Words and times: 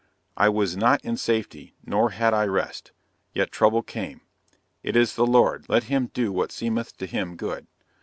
I 0.35 0.49
was 0.49 0.75
not 0.75 0.99
in 1.05 1.15
safety, 1.15 1.75
neither 1.85 2.09
had 2.09 2.33
I 2.33 2.45
rest; 2.47 2.91
yet 3.35 3.51
trouble 3.51 3.83
came. 3.83 4.21
It 4.81 4.95
is 4.95 5.13
the 5.15 5.27
Lord, 5.27 5.65
let 5.69 5.83
him 5.83 6.07
do 6.11 6.31
what 6.31 6.51
seemeth 6.51 6.97
to 6.97 7.05
him 7.05 7.35
good. 7.35 7.67